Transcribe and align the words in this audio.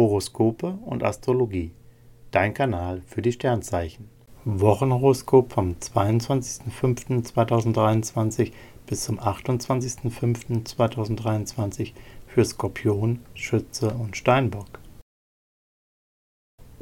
Horoskope 0.00 0.78
und 0.86 1.04
Astrologie. 1.04 1.72
Dein 2.30 2.54
Kanal 2.54 3.02
für 3.06 3.20
die 3.20 3.32
Sternzeichen. 3.32 4.08
Wochenhoroskop 4.46 5.52
vom 5.52 5.74
22.05.2023 5.74 8.52
bis 8.86 9.04
zum 9.04 9.20
28.05.2023 9.20 11.92
für 12.26 12.46
Skorpion, 12.46 13.18
Schütze 13.34 13.90
und 13.90 14.16
Steinbock. 14.16 14.80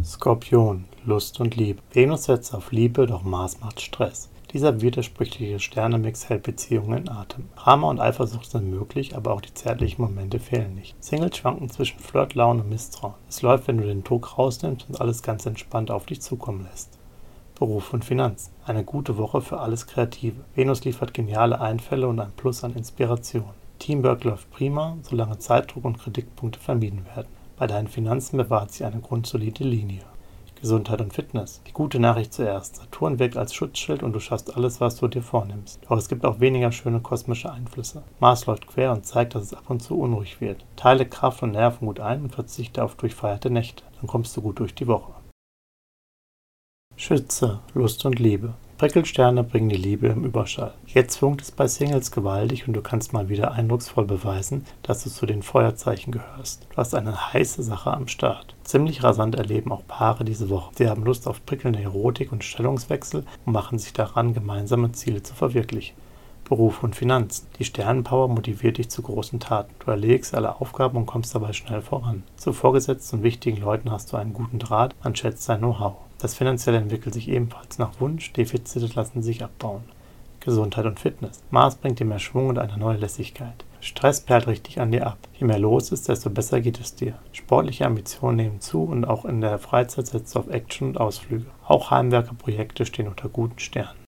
Skorpion, 0.05 0.85
Lust 1.05 1.41
und 1.41 1.57
Liebe. 1.57 1.83
Venus 1.93 2.23
setzt 2.25 2.55
auf 2.55 2.71
Liebe, 2.71 3.09
doch 3.09 3.25
Mars 3.25 3.59
macht 3.59 3.81
Stress. 3.81 4.29
Dieser 4.55 4.81
widersprüchliche 4.81 5.61
Sternemix 5.61 6.31
hält 6.31 6.43
Beziehungen 6.43 7.01
in 7.01 7.09
Atem. 7.11 7.51
Drama 7.55 7.91
und 7.91 8.01
Eifersucht 8.01 8.51
sind 8.51 8.71
möglich, 8.71 9.15
aber 9.15 9.35
auch 9.35 9.43
die 9.43 9.53
zärtlichen 9.53 10.03
Momente 10.03 10.41
fehlen 10.41 10.75
nicht. 10.75 10.97
Singles 11.05 11.37
schwanken 11.37 11.69
zwischen 11.69 11.99
Flirtlaune 11.99 12.63
und 12.63 12.71
Misstrauen. 12.71 13.13
Es 13.29 13.43
läuft, 13.43 13.69
wenn 13.69 13.77
du 13.77 13.85
den 13.85 14.05
Druck 14.05 14.39
rausnimmst 14.39 14.89
und 14.89 15.03
alles 15.03 15.23
ganz 15.23 15.45
entspannt 15.45 15.91
auf 15.91 16.07
dich 16.07 16.23
zukommen 16.23 16.67
lässt. 16.71 16.99
Beruf 17.59 17.93
und 17.93 18.07
Finanzen. 18.07 18.53
Eine 18.65 18.85
gute 18.85 19.19
Woche 19.19 19.43
für 19.43 19.61
alles 19.61 19.87
Kreative. 19.87 20.45
Venus 20.55 20.83
liefert 20.83 21.13
geniale 21.13 21.61
Einfälle 21.61 22.09
und 22.09 22.19
ein 22.19 22.33
Plus 22.35 22.65
an 22.65 22.75
Inspiration. 22.75 23.51
Teamwork 23.79 24.25
läuft 24.25 24.51
prima, 24.51 24.97
solange 25.03 25.39
Zeitdruck 25.39 25.85
und 25.85 25.99
Kritikpunkte 25.99 26.59
vermieden 26.59 27.05
werden. 27.15 27.29
Bei 27.59 27.67
deinen 27.67 27.89
Finanzen 27.89 28.39
bewahrt 28.39 28.73
sich 28.73 28.87
eine 28.87 29.01
grundsolide 29.01 29.65
Linie. 29.65 30.05
Gesundheit 30.61 31.01
und 31.01 31.13
Fitness. 31.13 31.63
Die 31.67 31.73
gute 31.73 31.99
Nachricht 31.99 32.33
zuerst. 32.33 32.77
Saturn 32.77 33.19
wirkt 33.19 33.37
als 33.37 33.55
Schutzschild 33.55 34.03
und 34.03 34.13
du 34.13 34.21
schaffst 34.21 34.57
alles, 34.57 34.81
was 34.81 34.97
du 34.97 35.09
dir 35.09 35.23
vornimmst. 35.23 35.81
Doch 35.89 35.97
es 35.97 36.09
gibt 36.09 36.25
auch 36.25 36.41
weniger 36.41 36.73
schöne 36.73 37.01
kosmische 37.01 37.53
Einflüsse. 37.53 38.03
Mars 38.21 38.47
läuft 38.47 38.67
quer 38.67 38.93
und 38.93 39.07
zeigt, 39.07 39.35
dass 39.35 39.45
es 39.45 39.55
ab 39.55 39.69
und 39.69 39.81
zu 39.81 39.99
unruhig 39.99 40.41
wird. 40.41 40.65
Teile 40.77 41.07
Kraft 41.07 41.43
und 41.43 41.53
Nerven 41.53 41.87
gut 41.87 42.01
ein 42.01 42.23
und 42.23 42.35
verzichte 42.35 42.83
auf 42.83 42.97
durchfeierte 42.97 43.51
Nächte. 43.51 43.85
Dann 44.01 44.09
kommst 44.09 44.37
du 44.37 44.43
gut 44.43 44.59
durch 44.59 44.75
die 44.75 44.87
Woche. 44.87 45.13
Schütze, 46.97 47.61
Lust 47.75 48.05
und 48.05 48.19
Liebe. 48.19 48.55
Prickelsterne 48.79 49.43
bringen 49.43 49.71
die 49.71 49.77
Liebe 49.77 50.07
im 50.07 50.25
Überschall. 50.25 50.73
Jetzt 50.87 51.17
funkt 51.17 51.43
es 51.43 51.51
bei 51.51 51.67
Singles 51.67 52.13
gewaltig 52.13 52.69
und 52.69 52.75
du 52.75 52.81
kannst 52.81 53.13
mal 53.13 53.29
wieder 53.29 53.51
eindrucksvoll 53.51 54.05
beweisen, 54.05 54.65
dass 54.85 55.03
du 55.03 55.11
zu 55.11 55.27
den 55.27 55.43
Feuerzeichen 55.43 56.13
gehörst. 56.13 56.65
Du 56.71 56.77
hast 56.77 56.95
eine 56.95 57.33
heiße 57.33 57.65
Sache 57.65 57.93
am 57.93 58.07
Start. 58.07 58.55
Ziemlich 58.63 59.03
rasant 59.03 59.35
erleben 59.35 59.73
auch 59.73 59.85
Paare 59.89 60.25
diese 60.25 60.49
Woche. 60.49 60.71
Sie 60.77 60.89
haben 60.89 61.03
Lust 61.03 61.27
auf 61.27 61.45
prickelnde 61.45 61.83
Erotik 61.83 62.31
und 62.31 62.45
Stellungswechsel 62.45 63.25
und 63.45 63.53
machen 63.53 63.81
sich 63.81 63.95
daran, 63.95 64.33
gemeinsame 64.33 64.93
Ziele 64.93 65.25
zu 65.25 65.35
verwirklichen. 65.35 65.97
Beruf 66.49 66.83
und 66.83 66.97
Finanzen. 66.97 67.47
Die 67.59 67.65
Sternenpower 67.65 68.29
motiviert 68.29 68.79
dich 68.79 68.89
zu 68.89 69.03
großen 69.03 69.41
Taten. 69.41 69.75
Du 69.79 69.91
erlegst 69.91 70.35
alle 70.35 70.61
Aufgaben 70.61 70.97
und 70.97 71.07
kommst 71.07 71.35
dabei 71.35 71.53
schnell 71.53 71.83
voran. 71.83 72.23
Zu 72.37 72.53
Vorgesetzten 72.53 73.17
und 73.19 73.23
wichtigen 73.23 73.61
Leuten 73.61 73.91
hast 73.91 74.13
du 74.13 74.17
einen 74.17 74.33
guten 74.33 74.59
Draht, 74.59 74.95
man 75.05 75.15
schätzt 75.15 75.49
dein 75.49 75.59
Know-how. 75.59 75.97
Das 76.19 76.35
Finanzielle 76.35 76.79
entwickelt 76.79 77.15
sich 77.15 77.29
ebenfalls 77.29 77.79
nach 77.79 78.01
Wunsch, 78.01 78.33
Defizite 78.33 78.89
lassen 78.95 79.23
sich 79.23 79.45
abbauen. 79.45 79.83
Gesundheit 80.41 80.87
und 80.87 80.99
Fitness. 80.99 81.43
Mars 81.51 81.77
bringt 81.77 81.99
dir 81.99 82.05
mehr 82.05 82.19
Schwung 82.19 82.49
und 82.49 82.59
eine 82.59 82.79
neue 82.79 82.97
Lässigkeit. 82.97 83.65
Stress 83.81 84.21
perlt 84.21 84.47
richtig 84.47 84.81
an 84.81 84.91
dir 84.91 85.07
ab. 85.07 85.19
Je 85.39 85.47
mehr 85.47 85.59
los 85.59 85.93
ist, 85.93 86.09
desto 86.09 86.31
besser 86.31 86.61
geht 86.61 86.81
es 86.81 86.95
dir. 86.95 87.15
Sportliche 87.33 87.87
Ambitionen 87.87 88.37
nehmen 88.37 88.61
zu 88.61 88.83
und 88.85 89.05
auch 89.05 89.25
in 89.25 89.41
der 89.41 89.59
Freizeit 89.59 90.07
setzt 90.07 90.35
du 90.35 90.41
auf 90.41 90.49
Action 90.49 90.89
und 90.89 91.01
Ausflüge. 91.01 91.47
Auch 91.67 91.91
Heimwerkerprojekte 91.91 92.87
stehen 92.87 93.09
unter 93.09 93.29
guten 93.29 93.59
Sternen. 93.59 94.08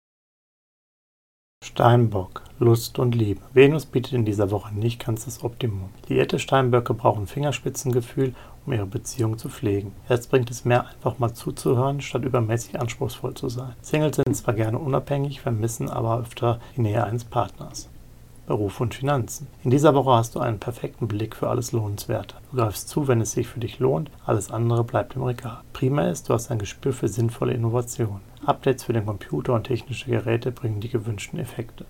Steinbock, 1.77 2.43
Lust 2.59 2.97
und 2.97 3.13
Liebe. 3.13 3.41
Venus 3.53 3.85
bietet 3.85 4.13
in 4.13 4.25
dieser 4.25 4.51
Woche 4.51 4.73
nicht 4.73 5.03
ganz 5.05 5.25
das 5.25 5.43
Optimum. 5.43 5.89
Liierte 6.07 6.39
Steinböcke 6.39 6.93
brauchen 6.93 7.27
Fingerspitzengefühl, 7.27 8.33
um 8.65 8.73
ihre 8.73 8.85
Beziehung 8.85 9.37
zu 9.37 9.49
pflegen. 9.49 9.91
Jetzt 10.09 10.31
bringt 10.31 10.49
es 10.49 10.65
mehr, 10.65 10.87
einfach 10.87 11.19
mal 11.19 11.33
zuzuhören, 11.33 12.01
statt 12.01 12.23
übermäßig 12.23 12.79
anspruchsvoll 12.79 13.33
zu 13.35 13.49
sein. 13.49 13.75
Singles 13.81 14.15
sind 14.15 14.35
zwar 14.35 14.55
gerne 14.55 14.79
unabhängig, 14.79 15.41
vermissen 15.41 15.89
aber 15.89 16.19
öfter 16.19 16.59
die 16.75 16.81
Nähe 16.81 17.03
eines 17.03 17.25
Partners. 17.25 17.89
Beruf 18.47 18.79
und 18.79 18.95
Finanzen. 18.95 19.47
In 19.63 19.71
dieser 19.71 19.93
Woche 19.93 20.11
hast 20.11 20.35
du 20.35 20.39
einen 20.39 20.59
perfekten 20.59 21.07
Blick 21.07 21.35
für 21.35 21.49
alles 21.49 21.73
Lohnenswerte. 21.73 22.35
Du 22.49 22.57
greifst 22.57 22.87
zu, 22.87 23.07
wenn 23.07 23.19
es 23.19 23.33
sich 23.33 23.47
für 23.47 23.59
dich 23.59 23.77
lohnt, 23.79 24.09
alles 24.25 24.49
andere 24.49 24.83
bleibt 24.83 25.15
im 25.15 25.23
Regal. 25.23 25.59
Prima 25.73 26.07
ist, 26.07 26.29
du 26.29 26.33
hast 26.33 26.49
ein 26.49 26.59
Gespür 26.59 26.93
für 26.93 27.07
sinnvolle 27.07 27.53
Innovationen. 27.53 28.21
Updates 28.47 28.85
für 28.85 28.93
den 28.93 29.05
Computer 29.05 29.53
und 29.53 29.65
technische 29.65 30.09
Geräte 30.09 30.53
bringen 30.53 30.79
die 30.79 30.87
gewünschten 30.87 31.37
Effekte. 31.37 31.85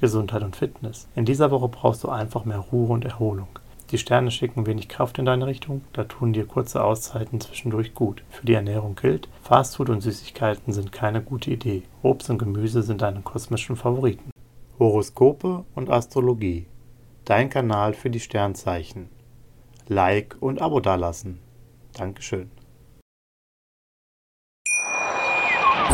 Gesundheit 0.00 0.42
und 0.42 0.56
Fitness. 0.56 1.06
In 1.14 1.26
dieser 1.26 1.50
Woche 1.50 1.68
brauchst 1.68 2.04
du 2.04 2.08
einfach 2.08 2.46
mehr 2.46 2.58
Ruhe 2.58 2.88
und 2.88 3.04
Erholung. 3.04 3.48
Die 3.90 3.98
Sterne 3.98 4.30
schicken 4.30 4.66
wenig 4.66 4.88
Kraft 4.88 5.18
in 5.18 5.26
deine 5.26 5.46
Richtung, 5.46 5.82
da 5.92 6.04
tun 6.04 6.32
dir 6.32 6.46
kurze 6.46 6.82
Auszeiten 6.82 7.38
zwischendurch 7.40 7.92
gut. 7.92 8.22
Für 8.30 8.46
die 8.46 8.54
Ernährung 8.54 8.94
gilt, 8.94 9.28
Fastfood 9.42 9.90
und 9.90 10.00
Süßigkeiten 10.00 10.72
sind 10.72 10.90
keine 10.90 11.20
gute 11.20 11.50
Idee. 11.50 11.82
Obst 12.02 12.30
und 12.30 12.38
Gemüse 12.38 12.82
sind 12.82 13.02
deine 13.02 13.20
kosmischen 13.20 13.76
Favoriten. 13.76 14.30
Horoskope 14.78 15.64
und 15.74 15.90
Astrologie. 15.90 16.66
Dein 17.26 17.50
Kanal 17.50 17.92
für 17.92 18.08
die 18.08 18.20
Sternzeichen. 18.20 19.10
Like 19.86 20.36
und 20.40 20.62
Abo 20.62 20.80
dalassen. 20.80 21.40
Dankeschön. 21.92 22.50